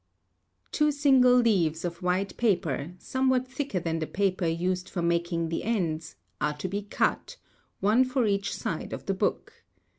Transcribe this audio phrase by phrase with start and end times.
[0.71, 5.63] Two single leaves of white paper, somewhat thicker than the paper used for making the
[5.63, 7.37] ends, are to be cut,
[7.81, 9.63] one for each side of the book.